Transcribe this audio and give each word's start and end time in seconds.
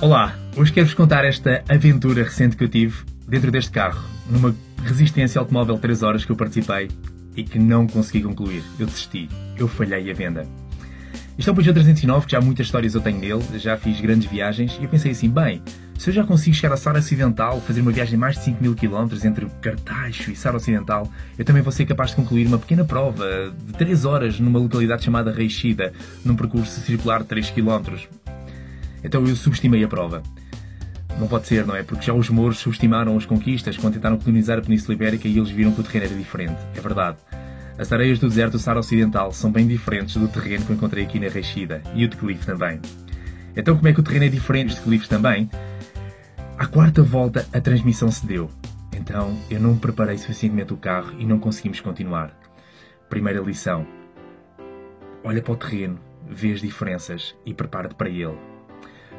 Olá, 0.00 0.38
hoje 0.56 0.72
quero-vos 0.72 0.94
contar 0.94 1.24
esta 1.24 1.64
aventura 1.68 2.22
recente 2.22 2.56
que 2.56 2.62
eu 2.62 2.68
tive 2.68 2.98
dentro 3.26 3.50
deste 3.50 3.72
carro, 3.72 4.00
numa 4.30 4.54
resistência 4.84 5.40
automóvel 5.40 5.76
3 5.76 6.04
horas 6.04 6.24
que 6.24 6.30
eu 6.30 6.36
participei 6.36 6.88
e 7.34 7.42
que 7.42 7.58
não 7.58 7.84
consegui 7.84 8.22
concluir. 8.22 8.62
Eu 8.78 8.86
desisti, 8.86 9.28
eu 9.56 9.66
falhei 9.66 10.08
a 10.08 10.14
venda. 10.14 10.46
Isto 11.36 11.48
é 11.48 11.52
um 11.52 11.56
Peugeot 11.56 11.74
309 11.74 12.26
que 12.26 12.32
já 12.32 12.40
muitas 12.40 12.66
histórias 12.66 12.94
eu 12.94 13.00
tenho 13.00 13.20
dele, 13.20 13.58
já 13.58 13.76
fiz 13.76 14.00
grandes 14.00 14.30
viagens 14.30 14.78
e 14.80 14.84
eu 14.84 14.88
pensei 14.88 15.10
assim, 15.10 15.28
bem, 15.28 15.60
se 15.98 16.10
eu 16.10 16.14
já 16.14 16.22
consigo 16.22 16.54
chegar 16.54 16.74
a 16.74 16.76
Sara 16.76 17.00
Ocidental, 17.00 17.60
fazer 17.60 17.80
uma 17.80 17.90
viagem 17.90 18.12
de 18.12 18.18
mais 18.18 18.36
de 18.36 18.44
5 18.44 18.62
mil 18.62 18.76
km 18.76 19.08
entre 19.24 19.48
Cartaxo 19.60 20.30
e 20.30 20.36
Sara 20.36 20.58
Ocidental, 20.58 21.10
eu 21.36 21.44
também 21.44 21.60
vou 21.60 21.72
ser 21.72 21.86
capaz 21.86 22.10
de 22.10 22.16
concluir 22.16 22.46
uma 22.46 22.58
pequena 22.58 22.84
prova 22.84 23.52
de 23.66 23.72
3 23.72 24.04
horas 24.04 24.38
numa 24.38 24.60
localidade 24.60 25.02
chamada 25.02 25.32
Reixida, 25.32 25.92
num 26.24 26.36
percurso 26.36 26.80
circular 26.82 27.22
de 27.22 27.26
3 27.26 27.50
km. 27.50 27.98
Então 29.02 29.26
eu 29.26 29.36
subestimei 29.36 29.82
a 29.84 29.88
prova. 29.88 30.22
Não 31.18 31.26
pode 31.26 31.46
ser, 31.48 31.66
não 31.66 31.74
é? 31.74 31.82
Porque 31.82 32.06
já 32.06 32.12
os 32.12 32.28
mouros 32.28 32.58
subestimaram 32.58 33.16
as 33.16 33.26
conquistas 33.26 33.76
quando 33.76 33.94
tentaram 33.94 34.18
colonizar 34.18 34.58
a 34.58 34.62
Península 34.62 34.94
Ibérica 34.94 35.26
e 35.26 35.36
eles 35.36 35.50
viram 35.50 35.72
que 35.72 35.80
o 35.80 35.84
terreno 35.84 36.06
era 36.06 36.14
diferente. 36.14 36.60
É 36.76 36.80
verdade. 36.80 37.18
As 37.76 37.92
areias 37.92 38.18
do 38.18 38.28
deserto 38.28 38.52
do 38.52 38.58
Saara 38.58 38.80
Ocidental 38.80 39.32
são 39.32 39.50
bem 39.50 39.66
diferentes 39.66 40.16
do 40.16 40.28
terreno 40.28 40.64
que 40.64 40.70
eu 40.70 40.76
encontrei 40.76 41.04
aqui 41.04 41.18
na 41.18 41.28
Reixida 41.28 41.82
e 41.94 42.04
o 42.04 42.08
de 42.08 42.16
Cliff 42.16 42.44
também. 42.44 42.80
Então 43.56 43.76
como 43.76 43.88
é 43.88 43.92
que 43.92 44.00
o 44.00 44.02
terreno 44.02 44.26
é 44.26 44.28
diferente 44.28 44.74
de 44.74 44.80
Cliff 44.80 45.08
também? 45.08 45.50
À 46.56 46.66
quarta 46.66 47.02
volta 47.02 47.46
a 47.52 47.60
transmissão 47.60 48.10
se 48.10 48.26
deu. 48.26 48.50
Então 48.96 49.36
eu 49.50 49.60
não 49.60 49.76
preparei 49.76 50.18
suficientemente 50.18 50.72
o 50.72 50.76
carro 50.76 51.14
e 51.18 51.26
não 51.26 51.38
conseguimos 51.38 51.80
continuar. 51.80 52.32
Primeira 53.08 53.40
lição. 53.40 53.86
Olha 55.24 55.42
para 55.42 55.52
o 55.52 55.56
terreno, 55.56 55.98
vê 56.28 56.52
as 56.52 56.60
diferenças 56.60 57.34
e 57.44 57.54
prepara-te 57.54 57.94
para 57.94 58.08
ele. 58.08 58.36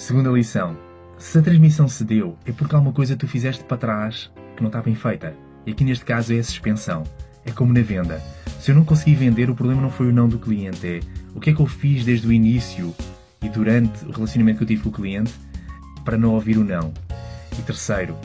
Segunda 0.00 0.30
lição. 0.30 0.78
Se 1.18 1.38
a 1.38 1.42
transmissão 1.42 1.86
se 1.86 2.02
deu, 2.04 2.34
é 2.46 2.52
porque 2.52 2.74
alguma 2.74 2.90
coisa 2.90 3.14
tu 3.14 3.28
fizeste 3.28 3.62
para 3.62 3.76
trás 3.76 4.30
que 4.56 4.62
não 4.62 4.68
está 4.68 4.80
bem 4.80 4.94
feita. 4.94 5.34
E 5.66 5.72
aqui 5.72 5.84
neste 5.84 6.06
caso 6.06 6.32
é 6.32 6.38
a 6.38 6.42
suspensão. 6.42 7.04
É 7.44 7.50
como 7.50 7.70
na 7.70 7.82
venda. 7.82 8.18
Se 8.58 8.70
eu 8.70 8.74
não 8.74 8.82
consegui 8.82 9.14
vender, 9.14 9.50
o 9.50 9.54
problema 9.54 9.82
não 9.82 9.90
foi 9.90 10.08
o 10.08 10.12
não 10.12 10.26
do 10.26 10.38
cliente, 10.38 10.86
é 10.86 11.00
o 11.34 11.38
que 11.38 11.50
é 11.50 11.52
que 11.52 11.60
eu 11.60 11.66
fiz 11.66 12.02
desde 12.02 12.26
o 12.26 12.32
início 12.32 12.94
e 13.42 13.50
durante 13.50 14.06
o 14.06 14.10
relacionamento 14.10 14.56
que 14.56 14.64
eu 14.64 14.68
tive 14.68 14.82
com 14.84 14.88
o 14.88 14.92
cliente 14.92 15.34
para 16.02 16.16
não 16.16 16.30
ouvir 16.30 16.56
o 16.56 16.64
não. 16.64 16.94
E 17.58 17.60
terceiro, 17.60 18.16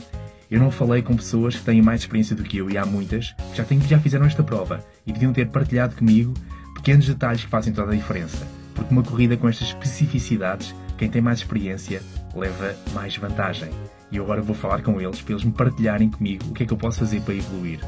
eu 0.50 0.58
não 0.58 0.70
falei 0.70 1.02
com 1.02 1.14
pessoas 1.14 1.56
que 1.56 1.62
têm 1.62 1.82
mais 1.82 2.00
experiência 2.00 2.34
do 2.34 2.42
que 2.42 2.56
eu, 2.56 2.70
e 2.70 2.78
há 2.78 2.86
muitas, 2.86 3.32
que 3.50 3.56
já, 3.58 3.64
têm, 3.64 3.78
já 3.82 4.00
fizeram 4.00 4.24
esta 4.24 4.42
prova 4.42 4.82
e 5.06 5.12
podiam 5.12 5.30
ter 5.30 5.48
partilhado 5.48 5.94
comigo 5.94 6.32
pequenos 6.74 7.06
detalhes 7.06 7.44
que 7.44 7.50
fazem 7.50 7.74
toda 7.74 7.92
a 7.92 7.94
diferença. 7.94 8.48
Porque 8.74 8.90
uma 8.90 9.02
corrida 9.02 9.36
com 9.36 9.46
estas 9.46 9.68
especificidades 9.68 10.74
quem 10.96 11.08
tem 11.08 11.22
mais 11.22 11.38
experiência 11.38 12.02
leva 12.34 12.74
mais 12.92 13.16
vantagem. 13.16 13.70
E 14.10 14.16
eu 14.16 14.24
agora 14.24 14.42
vou 14.42 14.54
falar 14.54 14.82
com 14.82 15.00
eles 15.00 15.20
para 15.20 15.32
eles 15.32 15.44
me 15.44 15.52
partilharem 15.52 16.10
comigo 16.10 16.44
o 16.48 16.52
que 16.52 16.62
é 16.62 16.66
que 16.66 16.72
eu 16.72 16.76
posso 16.76 17.00
fazer 17.00 17.20
para 17.22 17.34
evoluir. 17.34 17.80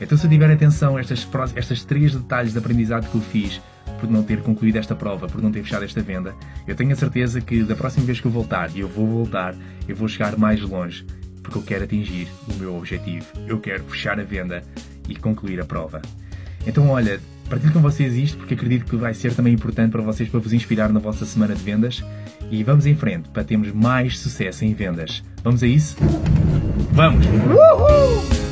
Então, 0.00 0.16
se 0.16 0.26
eu 0.26 0.30
tiver 0.30 0.50
atenção 0.50 0.96
a 0.96 1.00
estas, 1.00 1.26
estas 1.56 1.84
três 1.84 2.14
detalhes 2.14 2.52
de 2.52 2.58
aprendizado 2.58 3.10
que 3.10 3.16
eu 3.16 3.20
fiz 3.20 3.60
por 3.98 4.08
não 4.08 4.22
ter 4.22 4.40
concluído 4.42 4.76
esta 4.76 4.94
prova, 4.94 5.26
por 5.26 5.42
não 5.42 5.50
ter 5.50 5.62
fechado 5.62 5.84
esta 5.84 6.00
venda, 6.00 6.34
eu 6.66 6.76
tenho 6.76 6.92
a 6.92 6.96
certeza 6.96 7.40
que 7.40 7.64
da 7.64 7.74
próxima 7.74 8.06
vez 8.06 8.20
que 8.20 8.26
eu 8.26 8.30
voltar, 8.30 8.70
e 8.76 8.80
eu 8.80 8.88
vou 8.88 9.06
voltar, 9.06 9.56
eu 9.88 9.96
vou 9.96 10.06
chegar 10.06 10.36
mais 10.36 10.60
longe, 10.60 11.04
porque 11.42 11.58
eu 11.58 11.62
quero 11.62 11.84
atingir 11.84 12.28
o 12.48 12.54
meu 12.54 12.76
objetivo. 12.76 13.26
Eu 13.46 13.58
quero 13.58 13.82
fechar 13.84 14.20
a 14.20 14.22
venda 14.22 14.62
e 15.08 15.16
concluir 15.16 15.60
a 15.60 15.64
prova. 15.64 16.00
Então, 16.64 16.88
olha, 16.90 17.20
partilho 17.48 17.72
com 17.72 17.80
vocês 17.80 18.14
isto 18.14 18.36
porque 18.36 18.54
acredito 18.54 18.84
que 18.84 18.94
vai 18.94 19.14
ser 19.14 19.34
também 19.34 19.54
importante 19.54 19.90
para 19.90 20.02
vocês 20.02 20.28
para 20.28 20.38
vos 20.38 20.52
inspirar 20.52 20.90
na 20.90 21.00
vossa 21.00 21.24
semana 21.24 21.54
de 21.54 21.62
vendas 21.62 22.04
e 22.50 22.62
vamos 22.62 22.86
em 22.86 22.94
frente 22.94 23.28
para 23.28 23.44
termos 23.44 23.72
mais 23.72 24.18
sucesso 24.18 24.64
em 24.64 24.74
vendas. 24.74 25.22
Vamos 25.42 25.62
a 25.62 25.66
isso? 25.66 25.96
Vamos! 26.92 27.26
Uhul! 27.26 28.47